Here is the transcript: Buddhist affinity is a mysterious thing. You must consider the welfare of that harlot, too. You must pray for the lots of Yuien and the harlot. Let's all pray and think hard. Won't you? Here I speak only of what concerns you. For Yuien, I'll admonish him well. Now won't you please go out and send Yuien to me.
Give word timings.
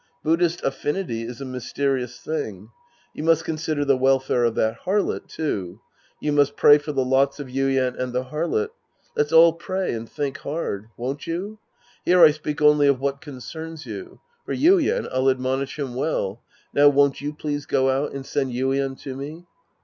Buddhist 0.23 0.63
affinity 0.63 1.21
is 1.21 1.41
a 1.41 1.45
mysterious 1.45 2.19
thing. 2.19 2.69
You 3.13 3.21
must 3.21 3.45
consider 3.45 3.85
the 3.85 3.95
welfare 3.95 4.45
of 4.45 4.55
that 4.55 4.79
harlot, 4.79 5.27
too. 5.27 5.79
You 6.19 6.31
must 6.31 6.55
pray 6.57 6.79
for 6.79 6.91
the 6.91 7.05
lots 7.05 7.39
of 7.39 7.49
Yuien 7.49 7.95
and 7.99 8.11
the 8.11 8.23
harlot. 8.23 8.69
Let's 9.15 9.31
all 9.31 9.53
pray 9.53 9.93
and 9.93 10.09
think 10.09 10.39
hard. 10.39 10.87
Won't 10.97 11.27
you? 11.27 11.59
Here 12.03 12.23
I 12.23 12.31
speak 12.31 12.63
only 12.63 12.87
of 12.87 12.99
what 12.99 13.21
concerns 13.21 13.85
you. 13.85 14.19
For 14.43 14.55
Yuien, 14.55 15.07
I'll 15.13 15.29
admonish 15.29 15.77
him 15.77 15.93
well. 15.93 16.41
Now 16.73 16.89
won't 16.89 17.21
you 17.21 17.31
please 17.31 17.67
go 17.67 17.91
out 17.91 18.11
and 18.13 18.25
send 18.25 18.51
Yuien 18.53 18.99
to 19.01 19.15
me. 19.15 19.45